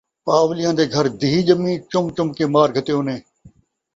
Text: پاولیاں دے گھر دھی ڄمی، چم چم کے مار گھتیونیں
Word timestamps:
پاولیاں 0.25 0.73
دے 0.77 0.85
گھر 0.95 1.05
دھی 1.21 1.31
ڄمی، 1.47 1.73
چم 1.91 2.05
چم 2.15 2.27
کے 2.37 2.45
مار 2.53 2.69
گھتیونیں 2.75 3.21